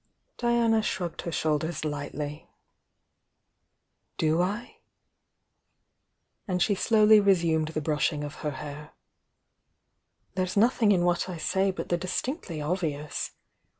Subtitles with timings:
[0.39, 2.49] Diana shrugged her shoulders lightly.
[4.17, 4.77] "Do I?"
[6.47, 8.93] and she slowly resumed the brushing of her hair.
[10.33, 13.33] "There's nothing in what I say but the distinctly obvious.